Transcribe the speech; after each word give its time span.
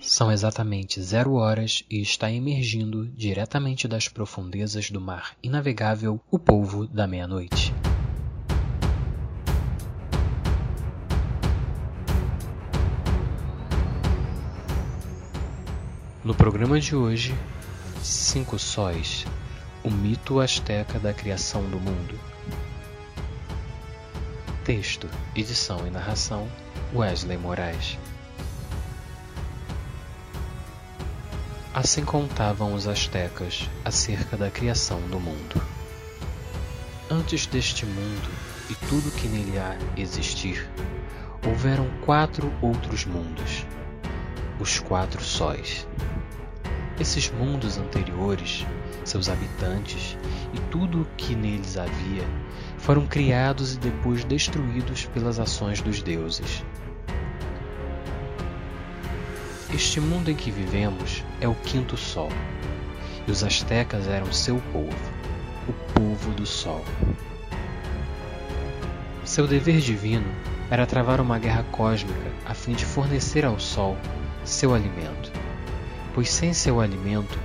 São 0.00 0.32
exatamente 0.32 1.00
zero 1.00 1.34
horas 1.34 1.84
e 1.88 2.00
está 2.00 2.32
emergindo 2.32 3.06
diretamente 3.06 3.86
das 3.86 4.08
profundezas 4.08 4.90
do 4.90 5.00
mar 5.00 5.36
inavegável 5.42 6.20
o 6.30 6.38
polvo 6.38 6.88
da 6.88 7.06
meia-noite. 7.06 7.72
No 16.28 16.34
programa 16.34 16.78
de 16.78 16.94
hoje, 16.94 17.34
Cinco 18.02 18.58
Sóis, 18.58 19.24
o 19.82 19.90
mito 19.90 20.40
asteca 20.40 20.98
da 20.98 21.14
criação 21.14 21.62
do 21.62 21.80
mundo. 21.80 22.20
Texto, 24.62 25.08
edição 25.34 25.86
e 25.86 25.90
narração, 25.90 26.46
Wesley 26.94 27.38
Moraes. 27.38 27.96
Assim 31.72 32.04
contavam 32.04 32.74
os 32.74 32.86
astecas 32.86 33.66
acerca 33.82 34.36
da 34.36 34.50
criação 34.50 35.00
do 35.08 35.18
mundo. 35.18 35.62
Antes 37.10 37.46
deste 37.46 37.86
mundo 37.86 38.28
e 38.68 38.74
tudo 38.74 39.10
que 39.12 39.28
nele 39.28 39.58
há 39.58 39.78
existir, 39.96 40.68
houveram 41.46 41.88
quatro 42.04 42.52
outros 42.60 43.06
mundos, 43.06 43.57
os 44.60 44.80
quatro 44.80 45.22
sóis. 45.22 45.86
Esses 46.98 47.30
mundos 47.30 47.78
anteriores, 47.78 48.66
seus 49.04 49.28
habitantes 49.28 50.16
e 50.52 50.58
tudo 50.70 51.02
o 51.02 51.06
que 51.16 51.34
neles 51.34 51.76
havia, 51.76 52.24
foram 52.76 53.06
criados 53.06 53.74
e 53.74 53.78
depois 53.78 54.24
destruídos 54.24 55.06
pelas 55.06 55.38
ações 55.38 55.80
dos 55.80 56.02
deuses. 56.02 56.64
Este 59.72 60.00
mundo 60.00 60.30
em 60.30 60.34
que 60.34 60.50
vivemos 60.50 61.22
é 61.40 61.46
o 61.46 61.54
quinto 61.54 61.96
sol, 61.96 62.30
e 63.26 63.30
os 63.30 63.44
astecas 63.44 64.08
eram 64.08 64.32
seu 64.32 64.56
povo, 64.72 65.12
o 65.68 65.72
povo 65.92 66.32
do 66.32 66.46
sol. 66.46 66.84
Seu 69.24 69.46
dever 69.46 69.78
divino 69.78 70.26
era 70.70 70.86
travar 70.86 71.20
uma 71.20 71.38
guerra 71.38 71.64
cósmica 71.70 72.32
a 72.46 72.54
fim 72.54 72.72
de 72.72 72.84
fornecer 72.84 73.44
ao 73.44 73.60
sol 73.60 73.96
seu 74.58 74.74
alimento 74.74 75.32
pois 76.18 76.30
sem 76.30 76.52
seu 76.52 76.80
alimento 76.80 77.38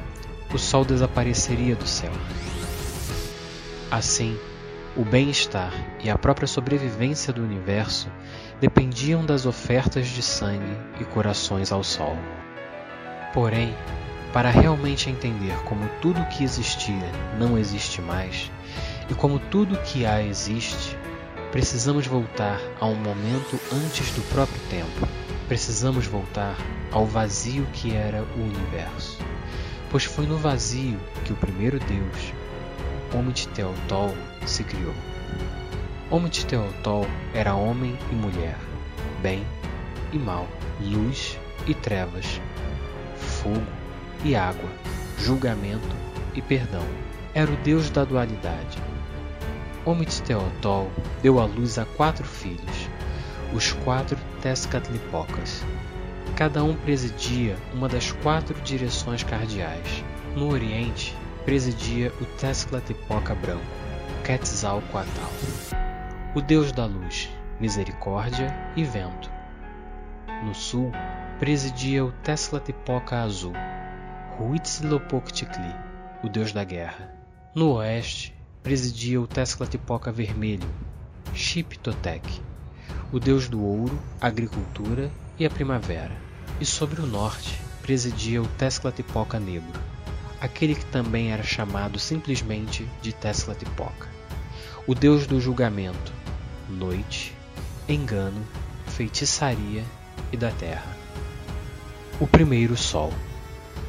o 0.52 0.58
sol 0.58 0.84
desapareceria 0.84 1.76
do 1.76 1.86
céu. 1.86 2.12
Assim, 3.92 4.36
o 4.98 5.06
bem-estar 5.06 5.72
e 6.04 6.10
a 6.10 6.18
própria 6.18 6.48
sobrevivência 6.48 7.32
do 7.32 7.44
universo 7.44 8.08
dependiam 8.60 9.24
das 9.24 9.46
ofertas 9.46 10.08
de 10.08 10.24
sangue 10.24 10.76
e 11.00 11.04
corações 11.04 11.72
ao 11.72 11.84
sol. 11.84 12.18
Porém, 13.32 13.76
para 14.34 14.50
realmente 14.50 15.08
entender 15.08 15.56
como 15.66 15.88
tudo 16.02 16.20
o 16.20 16.30
que 16.30 16.44
existia 16.44 17.12
não 17.38 17.60
existe 17.60 18.02
mais 18.02 18.52
e 19.08 19.14
como 19.14 19.38
tudo 19.38 19.76
o 19.76 19.82
que 19.84 20.04
há 20.04 20.24
existe, 20.24 20.98
precisamos 21.52 22.08
voltar 22.08 22.60
a 22.80 22.88
um 22.88 22.96
momento 22.96 23.60
antes 23.72 24.10
do 24.14 24.22
próprio 24.30 24.60
tempo 24.72 25.23
Precisamos 25.48 26.08
voltar 26.08 26.56
ao 26.92 27.06
vazio 27.06 27.66
que 27.74 27.94
era 27.94 28.24
o 28.24 28.42
universo, 28.42 29.20
pois 29.92 30.06
foi 30.06 30.26
no 30.26 30.38
vazio 30.38 30.98
que 31.26 31.34
o 31.34 31.36
primeiro 31.36 31.80
Deus, 31.80 32.34
Omitteotol, 33.14 34.16
se 34.46 34.64
criou. 34.64 34.94
Omitteotol 36.10 37.06
era 37.34 37.56
homem 37.56 37.98
e 38.10 38.16
mulher, 38.16 38.58
bem 39.22 39.46
e 40.14 40.18
mal, 40.18 40.48
luz 40.80 41.38
e 41.68 41.74
trevas, 41.74 42.40
fogo 43.18 43.62
e 44.24 44.36
água, 44.36 44.70
julgamento 45.20 45.96
e 46.34 46.42
perdão. 46.42 46.86
Era 47.34 47.52
o 47.52 47.58
Deus 47.58 47.90
da 47.90 48.06
dualidade. 48.06 48.78
Omitteotol 49.86 50.90
deu 51.22 51.40
à 51.40 51.46
luz 51.46 51.78
a 51.78 51.86
quatro 51.86 52.26
filhos, 52.26 52.90
os 53.54 53.74
quatro 53.74 54.18
Tezcatlipocas. 54.44 55.64
Cada 56.36 56.62
um 56.66 56.76
presidia 56.76 57.56
uma 57.74 57.88
das 57.88 58.12
quatro 58.12 58.60
direções 58.60 59.24
cardeais. 59.24 60.04
No 60.36 60.50
Oriente, 60.52 61.16
presidia 61.46 62.12
o 62.20 62.26
Tezcatlipoca 62.26 63.34
branco, 63.36 63.64
Quetzalcoatl, 64.26 65.08
o 66.36 66.42
deus 66.42 66.74
da 66.74 66.86
luz, 66.86 67.30
misericórdia 67.58 68.54
e 68.76 68.84
vento. 68.84 69.32
No 70.44 70.54
sul, 70.54 70.92
presidia 71.40 72.04
o 72.04 72.12
Tezcatlipoca 72.12 73.22
azul, 73.22 73.54
Huitzilopochtli, 74.38 75.74
o 76.22 76.28
deus 76.28 76.52
da 76.52 76.66
guerra. 76.66 77.14
No 77.56 77.76
oeste, 77.76 78.36
presidia 78.62 79.22
o 79.22 79.28
Tezcatlipoca 79.28 80.12
vermelho, 80.12 80.68
Xiptotec, 81.34 82.42
o 83.14 83.20
deus 83.20 83.48
do 83.48 83.64
ouro, 83.64 83.98
agricultura 84.20 85.12
e 85.38 85.46
a 85.46 85.50
primavera. 85.50 86.12
E 86.60 86.66
sobre 86.66 87.00
o 87.00 87.06
norte 87.06 87.62
presidia 87.84 88.42
o 88.42 88.48
Tezcatlipoca 88.48 89.40
negro, 89.40 89.80
aquele 90.42 90.74
que 90.74 90.86
também 90.86 91.32
era 91.32 91.44
chamado 91.44 92.00
simplesmente 92.00 92.90
de 93.04 93.14
Tezcatlipoca, 93.14 94.10
o 94.88 94.96
deus 94.96 95.28
do 95.28 95.40
julgamento, 95.40 96.12
noite, 96.68 97.36
engano, 97.88 98.44
feitiçaria 98.88 99.84
e 100.32 100.38
da 100.38 100.50
terra. 100.50 100.98
O 102.20 102.26
primeiro 102.26 102.76
sol. 102.76 103.14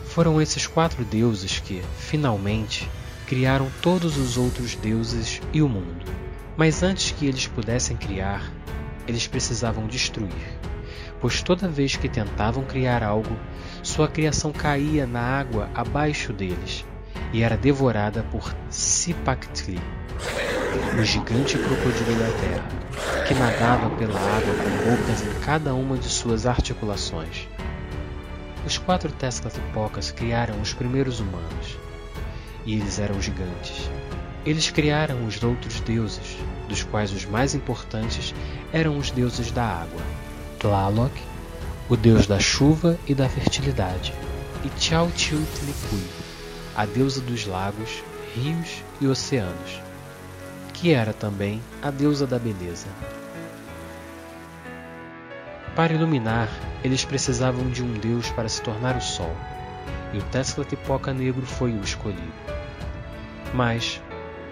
Foram 0.06 0.40
esses 0.40 0.66
quatro 0.66 1.02
deuses 1.02 1.58
que, 1.58 1.82
finalmente, 1.98 2.88
criaram 3.26 3.70
todos 3.80 4.18
os 4.18 4.36
outros 4.36 4.74
deuses 4.76 5.40
e 5.52 5.62
o 5.62 5.68
mundo. 5.68 6.04
Mas 6.56 6.82
antes 6.82 7.10
que 7.10 7.26
eles 7.26 7.48
pudessem 7.48 7.96
criar, 7.96 8.48
eles 9.06 9.26
precisavam 9.26 9.86
destruir, 9.86 10.58
pois 11.20 11.42
toda 11.42 11.68
vez 11.68 11.96
que 11.96 12.08
tentavam 12.08 12.64
criar 12.64 13.02
algo, 13.02 13.36
sua 13.82 14.08
criação 14.08 14.52
caía 14.52 15.06
na 15.06 15.20
água 15.20 15.70
abaixo 15.74 16.32
deles 16.32 16.84
e 17.32 17.42
era 17.42 17.56
devorada 17.56 18.22
por 18.30 18.54
Sipactli, 18.70 19.80
o 20.98 21.02
gigante 21.04 21.58
crocodilo 21.58 22.14
da 22.16 22.30
terra, 22.40 23.24
que 23.26 23.34
nadava 23.34 23.90
pela 23.96 24.18
água 24.18 24.54
com 24.54 24.90
bocas 24.90 25.22
em 25.22 25.40
cada 25.40 25.74
uma 25.74 25.96
de 25.96 26.08
suas 26.08 26.46
articulações. 26.46 27.48
Os 28.66 28.78
quatro 28.78 29.12
Tezcatlipocas 29.12 30.10
criaram 30.10 30.60
os 30.60 30.72
primeiros 30.72 31.20
humanos, 31.20 31.78
e 32.64 32.74
eles 32.74 32.98
eram 32.98 33.20
gigantes. 33.20 33.90
Eles 34.46 34.70
criaram 34.70 35.26
os 35.26 35.42
outros 35.42 35.80
deuses, 35.80 36.33
dos 36.68 36.82
quais 36.82 37.12
os 37.12 37.24
mais 37.24 37.54
importantes 37.54 38.34
eram 38.72 38.96
os 38.98 39.10
deuses 39.10 39.50
da 39.50 39.64
água, 39.64 40.00
Tlaloc, 40.58 41.12
o 41.88 41.96
deus 41.96 42.26
da 42.26 42.40
chuva 42.40 42.98
e 43.06 43.14
da 43.14 43.28
fertilidade, 43.28 44.14
e 44.64 44.80
Chalchiltlicui, 44.80 46.06
a 46.74 46.86
deusa 46.86 47.20
dos 47.20 47.46
lagos, 47.46 48.02
rios 48.34 48.82
e 49.00 49.06
oceanos, 49.06 49.82
que 50.72 50.92
era 50.92 51.12
também 51.12 51.60
a 51.82 51.90
deusa 51.90 52.26
da 52.26 52.38
beleza. 52.38 52.86
Para 55.76 55.92
iluminar, 55.92 56.48
eles 56.82 57.04
precisavam 57.04 57.68
de 57.68 57.82
um 57.82 57.92
deus 57.92 58.30
para 58.30 58.48
se 58.48 58.62
tornar 58.62 58.96
o 58.96 59.02
sol, 59.02 59.34
e 60.12 60.18
o 60.18 60.22
Tezcatlipoca 60.22 61.12
negro 61.12 61.44
foi 61.44 61.72
o 61.72 61.80
escolhido. 61.82 62.22
Mas, 63.52 64.00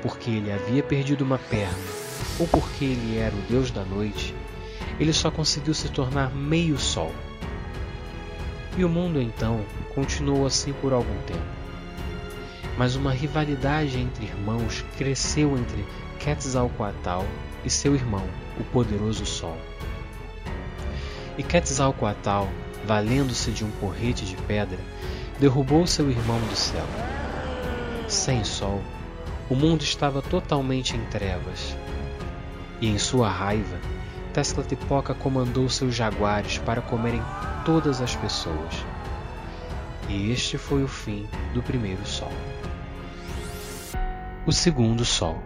porque 0.03 0.31
ele 0.31 0.53
havia 0.53 0.83
perdido 0.83 1.23
uma 1.23 1.39
perna 1.39 2.02
ou 2.39 2.47
porque 2.47 2.85
ele 2.85 3.19
era 3.19 3.35
o 3.35 3.43
deus 3.43 3.71
da 3.71 3.85
noite, 3.85 4.35
ele 4.99 5.13
só 5.13 5.31
conseguiu 5.31 5.75
se 5.75 5.89
tornar 5.89 6.35
meio 6.35 6.79
sol. 6.79 7.13
E 8.77 8.85
o 8.85 8.89
mundo 8.89 9.21
então 9.21 9.65
continuou 9.95 10.47
assim 10.47 10.73
por 10.73 10.93
algum 10.93 11.19
tempo. 11.23 11.63
Mas 12.79 12.97
uma 12.97 13.13
rivalidade 13.13 13.99
entre 13.99 14.25
irmãos 14.25 14.85
cresceu 14.97 15.57
entre 15.59 15.85
Quetzalcoatl 16.19 17.27
e 17.65 17.71
seu 17.71 17.95
irmão, 17.95 18.25
o 18.59 18.65
poderoso 18.65 19.27
Sol. 19.27 19.57
E 21.37 21.43
Quetzalcoatl, 21.43 22.49
valendo-se 22.87 23.51
de 23.51 23.65
um 23.65 23.71
porrete 23.73 24.25
de 24.25 24.37
pedra, 24.37 24.79
derrubou 25.39 25.87
seu 25.87 26.11
irmão 26.11 26.39
do 26.41 26.57
céu. 26.57 26.87
Sem 28.09 28.45
sol, 28.45 28.83
o 29.51 29.55
mundo 29.55 29.83
estava 29.83 30.23
totalmente 30.23 30.97
em 30.97 31.05
trevas, 31.07 31.77
e 32.83 32.89
em 32.89 32.99
sua 32.99 33.29
raiva, 33.29 33.79
Tezcatlipoca 34.35 35.15
comandou 35.15 35.69
seus 35.69 35.95
jaguares 35.95 36.59
para 36.59 36.83
comerem 36.83 37.23
todas 37.65 38.01
as 38.01 38.17
pessoas. 38.17 38.85
E 40.09 40.33
este 40.33 40.59
foi 40.59 40.83
o 40.83 40.89
fim 40.89 41.29
do 41.55 41.63
primeiro 41.63 42.05
sol. 42.05 42.33
O 44.45 44.51
segundo 44.51 45.05
sol. 45.05 45.39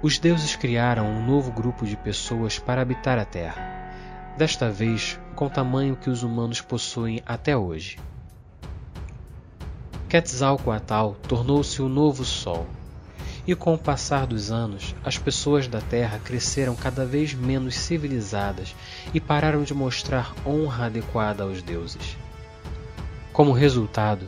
Os 0.00 0.18
deuses 0.18 0.54
criaram 0.54 1.06
um 1.06 1.26
novo 1.26 1.50
grupo 1.50 1.84
de 1.84 1.96
pessoas 1.96 2.58
para 2.58 2.82
habitar 2.82 3.18
a 3.18 3.24
Terra, 3.24 3.90
desta 4.38 4.70
vez 4.70 5.18
com 5.34 5.46
o 5.46 5.50
tamanho 5.50 5.96
que 5.96 6.08
os 6.08 6.22
humanos 6.22 6.60
possuem 6.60 7.20
até 7.26 7.56
hoje. 7.56 7.98
Quetzalcoatl 10.08 11.16
tornou-se 11.26 11.80
o 11.82 11.88
novo 11.88 12.24
Sol, 12.24 12.66
e 13.46 13.54
com 13.54 13.74
o 13.74 13.78
passar 13.78 14.26
dos 14.26 14.50
anos, 14.50 14.94
as 15.04 15.18
pessoas 15.18 15.66
da 15.66 15.80
Terra 15.80 16.20
cresceram 16.22 16.76
cada 16.76 17.04
vez 17.04 17.34
menos 17.34 17.74
civilizadas 17.76 18.74
e 19.12 19.20
pararam 19.20 19.62
de 19.64 19.74
mostrar 19.74 20.34
honra 20.46 20.86
adequada 20.86 21.42
aos 21.42 21.62
deuses. 21.62 22.16
Como 23.32 23.52
resultado, 23.52 24.26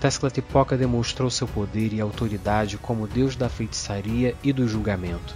Tezcatlipoca 0.00 0.76
demonstrou 0.76 1.30
seu 1.30 1.46
poder 1.46 1.92
e 1.92 2.00
autoridade 2.00 2.76
como 2.76 3.06
deus 3.06 3.36
da 3.36 3.48
feitiçaria 3.48 4.34
e 4.42 4.52
do 4.52 4.66
julgamento, 4.66 5.34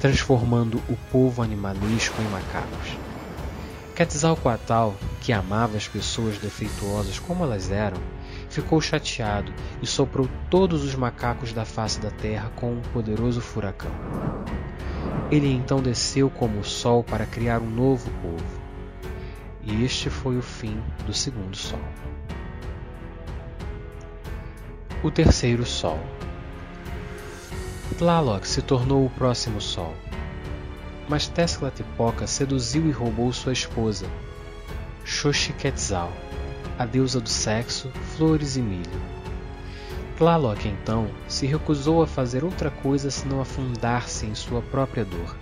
transformando 0.00 0.82
o 0.88 0.96
povo 1.10 1.42
animalesco 1.42 2.20
em 2.20 2.28
macacos. 2.28 2.96
Quetzalcoatl, 3.94 4.92
que 5.20 5.32
amava 5.32 5.76
as 5.76 5.86
pessoas 5.86 6.36
defeituosas 6.38 7.18
como 7.18 7.44
elas 7.44 7.70
eram, 7.70 7.98
ficou 8.54 8.80
chateado 8.80 9.52
e 9.82 9.86
soprou 9.86 10.28
todos 10.48 10.84
os 10.84 10.94
macacos 10.94 11.52
da 11.52 11.64
face 11.64 12.00
da 12.00 12.10
terra 12.10 12.50
com 12.54 12.72
um 12.72 12.80
poderoso 12.80 13.40
furacão. 13.40 13.90
Ele 15.30 15.52
então 15.52 15.82
desceu 15.82 16.30
como 16.30 16.60
o 16.60 16.64
sol 16.64 17.02
para 17.02 17.26
criar 17.26 17.60
um 17.60 17.70
novo 17.70 18.10
povo. 18.22 18.62
E 19.62 19.84
este 19.84 20.08
foi 20.08 20.36
o 20.36 20.42
fim 20.42 20.80
do 21.06 21.12
segundo 21.12 21.56
sol. 21.56 21.80
O 25.02 25.10
terceiro 25.10 25.66
Sol. 25.66 26.00
Tlaloc 27.98 28.46
se 28.46 28.62
tornou 28.62 29.04
o 29.04 29.10
próximo 29.10 29.60
Sol. 29.60 29.94
Mas 31.06 31.28
Tezcatlipoca 31.28 32.26
seduziu 32.26 32.88
e 32.88 32.90
roubou 32.90 33.30
sua 33.30 33.52
esposa, 33.52 34.06
Xochiquetzal, 35.04 36.10
a 36.78 36.84
deusa 36.84 37.20
do 37.20 37.28
sexo, 37.28 37.90
flores 38.16 38.56
e 38.56 38.62
milho. 38.62 39.02
Tlaloc 40.16 40.64
então 40.66 41.10
se 41.26 41.46
recusou 41.46 42.02
a 42.02 42.06
fazer 42.06 42.44
outra 42.44 42.70
coisa 42.70 43.10
senão 43.10 43.40
afundar-se 43.40 44.26
em 44.26 44.34
sua 44.34 44.62
própria 44.62 45.04
dor. 45.04 45.36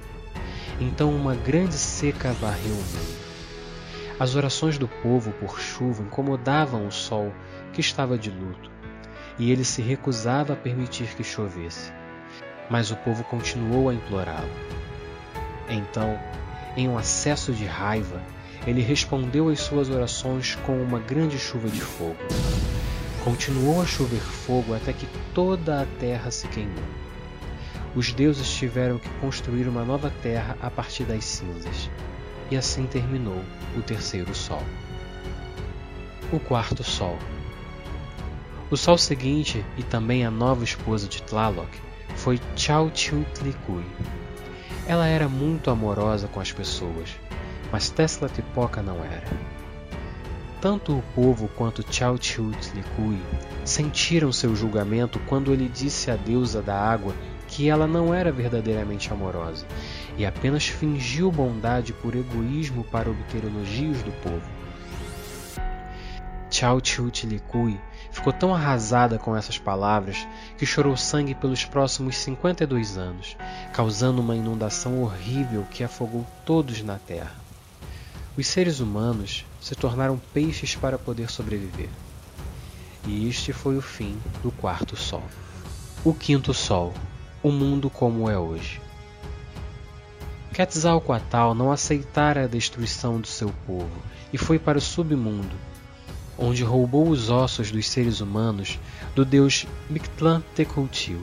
Então 0.81 1.15
uma 1.15 1.35
grande 1.35 1.75
seca 1.75 2.33
varreu 2.33 2.73
o 2.73 2.77
mundo. 2.77 3.23
As 4.19 4.35
orações 4.35 4.79
do 4.79 4.89
povo 4.89 5.33
por 5.33 5.61
chuva 5.61 6.03
incomodavam 6.03 6.87
o 6.87 6.93
sol, 6.93 7.33
que 7.73 7.81
estava 7.81 8.17
de 8.17 8.31
luto 8.31 8.71
e 9.39 9.51
ele 9.51 9.65
se 9.65 9.83
recusava 9.83 10.53
a 10.53 10.57
permitir 10.57 11.15
que 11.15 11.25
chovesse. 11.25 11.93
Mas 12.71 12.91
o 12.91 12.97
povo 12.97 13.25
continuou 13.25 13.89
a 13.89 13.95
implorá-lo. 13.95 14.51
Então, 15.69 16.19
em 16.77 16.89
um 16.89 16.97
acesso 16.97 17.53
de 17.53 17.65
raiva, 17.65 18.21
ele 18.67 18.81
respondeu 18.81 19.49
às 19.49 19.61
suas 19.61 19.91
orações 19.91 20.55
com 20.67 20.81
uma 20.81 20.99
grande 20.99 21.39
chuva 21.39 21.69
de 21.69 21.81
fogo. 21.81 22.17
Continuou 23.25 23.81
a 23.81 23.87
chover 23.87 24.21
fogo 24.21 24.75
até 24.75 24.93
que 24.93 25.07
toda 25.35 25.83
a 25.83 25.87
terra 25.99 26.31
se 26.31 26.47
queimou. 26.49 26.85
Os 27.95 28.13
deuses 28.13 28.49
tiveram 28.49 28.99
que 28.99 29.09
construir 29.21 29.69
uma 29.69 29.85
nova 29.85 30.11
terra 30.23 30.57
a 30.63 30.71
partir 30.71 31.05
das 31.05 31.25
cinzas. 31.25 31.91
E 32.51 32.57
assim 32.57 32.87
terminou 32.87 33.43
o 33.77 33.83
terceiro 33.83 34.35
sol. 34.35 34.63
O 36.33 36.41
quarto 36.41 36.83
sol. 36.83 37.19
O 38.71 38.77
sol 38.77 38.97
seguinte 38.97 39.65
e 39.77 39.83
também 39.83 40.25
a 40.25 40.31
nova 40.31 40.65
esposa 40.65 41.07
de 41.07 41.23
Tlaloc 41.23 41.69
foi 42.17 42.41
Chalchutlicue. 42.57 43.85
Ela 44.87 45.07
era 45.07 45.29
muito 45.29 45.71
amorosa 45.71 46.27
com 46.29 46.41
as 46.41 46.51
pessoas, 46.51 47.11
mas 47.73 47.89
Tezcatlipoca 47.89 48.83
não 48.83 49.03
era. 49.03 49.27
Tanto 50.61 50.97
o 50.97 51.03
povo 51.15 51.49
quanto 51.57 51.85
Chalchutlicue 51.91 53.21
sentiram 53.65 54.31
seu 54.31 54.55
julgamento 54.55 55.19
quando 55.27 55.53
ele 55.53 55.69
disse 55.69 56.11
à 56.11 56.15
deusa 56.15 56.63
da 56.63 56.79
água 56.79 57.13
que 57.49 57.69
ela 57.69 57.87
não 57.87 58.15
era 58.15 58.31
verdadeiramente 58.31 59.13
amorosa 59.13 59.67
e 60.17 60.25
apenas 60.25 60.69
fingiu 60.69 61.33
bondade 61.33 61.93
por 61.93 62.15
egoísmo 62.15 62.85
para 62.85 63.11
obter 63.11 63.43
elogios 63.45 64.03
do 64.03 64.13
povo. 64.23 64.49
Chalchutlicue 66.49 67.81
ficou 68.13 68.33
tão 68.33 68.55
arrasada 68.55 69.19
com 69.19 69.35
essas 69.35 69.59
palavras 69.59 70.29
que 70.59 70.67
chorou 70.67 70.97
sangue 70.97 71.35
pelos 71.35 71.65
próximos 71.65 72.17
52 72.19 72.99
anos, 72.99 73.37
causando 73.73 74.21
uma 74.21 74.37
inundação 74.37 75.03
horrível 75.03 75.67
que 75.71 75.83
afogou 75.83 76.25
todos 76.45 76.83
na 76.83 76.99
terra. 76.99 77.42
Os 78.35 78.47
seres 78.47 78.81
humanos 78.81 79.45
se 79.61 79.75
tornaram 79.75 80.19
peixes 80.33 80.75
para 80.75 80.99
poder 80.99 81.31
sobreviver. 81.31 81.91
E 83.07 83.29
este 83.29 83.53
foi 83.53 83.77
o 83.77 83.83
fim 83.83 84.17
do 84.43 84.51
quarto 84.51 84.97
sol. 84.97 85.25
O 86.03 86.15
quinto 86.15 86.55
sol, 86.55 86.95
o 87.43 87.53
mundo 87.53 87.91
como 87.91 88.31
é 88.31 88.39
hoje. 88.39 88.81
Quetzalcoatl 90.55 91.55
não 91.55 91.71
aceitara 91.71 92.45
a 92.45 92.47
destruição 92.47 93.21
do 93.21 93.27
seu 93.27 93.53
povo 93.67 94.03
e 94.33 94.39
foi 94.39 94.59
para 94.59 94.79
o 94.79 94.81
submundo, 94.81 95.57
onde 96.39 96.65
roubou 96.65 97.09
os 97.09 97.29
ossos 97.29 97.71
dos 97.71 97.87
seres 97.87 98.21
humanos 98.21 98.79
do 99.15 99.27
deus 99.27 99.67
Mictlantecuhtli. 99.91 101.21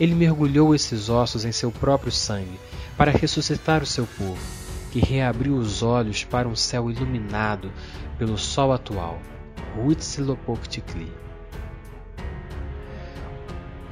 Ele 0.00 0.14
mergulhou 0.14 0.74
esses 0.74 1.10
ossos 1.10 1.44
em 1.44 1.52
seu 1.52 1.70
próprio 1.70 2.12
sangue 2.12 2.58
para 2.96 3.10
ressuscitar 3.10 3.82
o 3.82 3.86
seu 3.86 4.06
povo, 4.06 4.65
que 4.90 5.00
reabriu 5.00 5.56
os 5.56 5.82
olhos 5.82 6.24
para 6.24 6.48
um 6.48 6.56
céu 6.56 6.90
iluminado 6.90 7.72
pelo 8.18 8.38
sol 8.38 8.72
atual, 8.72 9.20
Huitzilopochtli. 9.78 11.12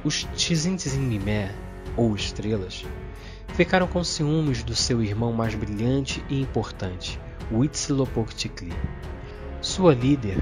Os 0.03 0.23
Tzintzimmé, 0.35 1.53
ou 1.95 2.15
estrelas, 2.15 2.85
ficaram 3.53 3.87
com 3.87 4.03
ciúmes 4.03 4.63
do 4.63 4.75
seu 4.75 5.01
irmão 5.01 5.31
mais 5.31 5.55
brilhante 5.55 6.23
e 6.29 6.41
importante, 6.41 7.19
Huitzilopochtli. 7.51 8.73
Sua 9.61 9.93
líder, 9.93 10.37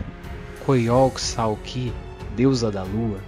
Salki, 1.18 1.94
deusa 2.36 2.72
da 2.72 2.84
lua, 2.84 3.20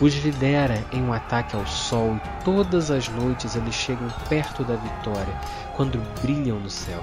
os 0.00 0.14
lidera 0.14 0.84
em 0.92 1.02
um 1.02 1.12
ataque 1.12 1.56
ao 1.56 1.66
sol 1.66 2.16
e 2.16 2.44
todas 2.44 2.90
as 2.90 3.08
noites 3.08 3.56
eles 3.56 3.74
chegam 3.74 4.08
perto 4.28 4.62
da 4.62 4.76
vitória 4.76 5.34
quando 5.74 5.98
brilham 6.20 6.60
no 6.60 6.68
céu. 6.68 7.02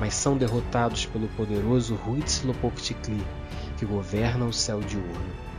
Mas 0.00 0.14
são 0.14 0.36
derrotados 0.36 1.06
pelo 1.06 1.28
poderoso 1.28 1.98
Huitzilopochtli, 2.06 3.24
que 3.76 3.86
governa 3.86 4.44
o 4.44 4.52
céu 4.52 4.80
diurno. 4.80 5.50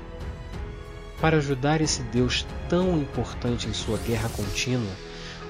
Para 1.22 1.38
ajudar 1.38 1.80
esse 1.80 2.02
deus 2.04 2.46
tão 2.68 2.98
importante 2.98 3.68
em 3.68 3.74
sua 3.74 3.98
guerra 4.00 4.28
contínua, 4.30 4.92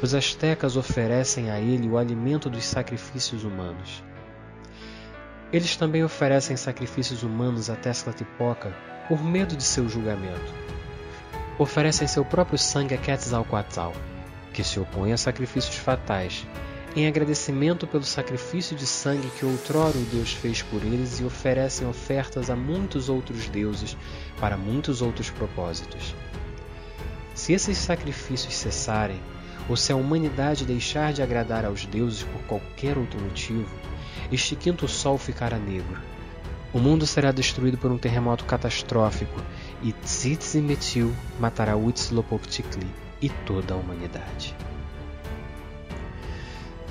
os 0.01 0.13
astecas 0.13 0.75
oferecem 0.75 1.49
a 1.49 1.59
ele 1.59 1.87
o 1.87 1.97
alimento 1.97 2.49
dos 2.49 2.65
sacrifícios 2.65 3.43
humanos. 3.43 4.03
Eles 5.51 5.75
também 5.75 6.03
oferecem 6.03 6.57
sacrifícios 6.57 7.23
humanos 7.23 7.69
a 7.69 7.75
Tezcatlipoca 7.75 8.75
por 9.07 9.23
medo 9.23 9.55
de 9.55 9.63
seu 9.63 9.87
julgamento. 9.87 10.53
Oferecem 11.59 12.07
seu 12.07 12.25
próprio 12.25 12.57
sangue 12.57 12.95
a 12.95 12.97
Quetzalcoatl, 12.97 13.91
que 14.53 14.63
se 14.63 14.79
opõe 14.79 15.13
a 15.13 15.17
sacrifícios 15.17 15.75
fatais, 15.75 16.47
em 16.95 17.07
agradecimento 17.07 17.85
pelo 17.85 18.03
sacrifício 18.03 18.75
de 18.75 18.85
sangue 18.85 19.29
que 19.37 19.45
outrora 19.45 19.97
o 19.97 20.05
Deus 20.05 20.33
fez 20.33 20.61
por 20.61 20.83
eles 20.83 21.19
e 21.19 21.23
oferecem 21.23 21.87
ofertas 21.87 22.49
a 22.49 22.55
muitos 22.55 23.09
outros 23.09 23.47
deuses 23.47 23.95
para 24.39 24.57
muitos 24.57 25.01
outros 25.01 25.29
propósitos. 25.29 26.15
Se 27.33 27.53
esses 27.53 27.77
sacrifícios 27.77 28.55
cessarem, 28.55 29.21
ou 29.69 29.77
se 29.77 29.91
a 29.91 29.95
humanidade 29.95 30.65
deixar 30.65 31.13
de 31.13 31.21
agradar 31.21 31.63
aos 31.63 31.85
deuses 31.85 32.23
por 32.23 32.41
qualquer 32.43 32.97
outro 32.97 33.21
motivo, 33.21 33.73
este 34.31 34.55
quinto 34.55 34.87
sol 34.87 35.17
ficará 35.17 35.57
negro. 35.57 36.01
O 36.73 36.79
mundo 36.79 37.05
será 37.05 37.31
destruído 37.31 37.77
por 37.77 37.91
um 37.91 37.97
terremoto 37.97 38.45
catastrófico 38.45 39.41
e 39.83 39.91
Tzitzimetil 39.91 41.13
matará 41.39 41.75
Huitzilopochtli 41.75 42.87
e 43.21 43.29
toda 43.29 43.73
a 43.73 43.77
humanidade. 43.77 44.55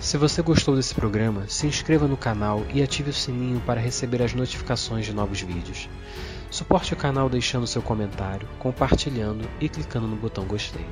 Se 0.01 0.17
você 0.17 0.41
gostou 0.41 0.75
desse 0.75 0.95
programa, 0.95 1.47
se 1.47 1.67
inscreva 1.67 2.09
no 2.09 2.17
canal 2.17 2.65
e 2.73 2.83
ative 2.83 3.11
o 3.11 3.13
sininho 3.15 3.61
para 3.61 3.81
receber 3.81 4.23
as 4.23 4.33
notificações 4.33 5.05
de 5.05 5.13
novos 5.13 5.43
vídeos. 5.43 5.91
Suporte 6.51 6.95
o 6.95 6.97
canal 6.97 7.29
deixando 7.29 7.67
seu 7.67 7.83
comentário, 7.83 8.49
compartilhando 8.59 9.47
e 9.61 9.69
clicando 9.69 10.07
no 10.07 10.17
botão 10.17 10.47
gostei. 10.47 10.87